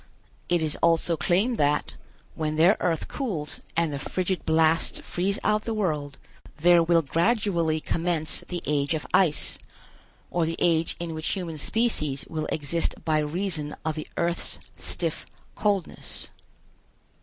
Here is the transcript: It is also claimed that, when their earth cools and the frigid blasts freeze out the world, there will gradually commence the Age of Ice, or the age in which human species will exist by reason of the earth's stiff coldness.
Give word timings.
It 0.49 0.63
is 0.63 0.75
also 0.77 1.15
claimed 1.15 1.57
that, 1.57 1.93
when 2.33 2.55
their 2.55 2.75
earth 2.79 3.07
cools 3.07 3.61
and 3.77 3.93
the 3.93 3.99
frigid 3.99 4.47
blasts 4.47 4.97
freeze 5.01 5.37
out 5.43 5.65
the 5.65 5.75
world, 5.75 6.17
there 6.57 6.81
will 6.81 7.03
gradually 7.03 7.79
commence 7.79 8.43
the 8.47 8.63
Age 8.65 8.95
of 8.95 9.05
Ice, 9.13 9.59
or 10.31 10.47
the 10.47 10.55
age 10.57 10.95
in 10.99 11.13
which 11.13 11.27
human 11.27 11.59
species 11.59 12.25
will 12.27 12.47
exist 12.47 12.95
by 13.05 13.19
reason 13.19 13.75
of 13.85 13.93
the 13.93 14.07
earth's 14.17 14.57
stiff 14.75 15.23
coldness. 15.53 16.29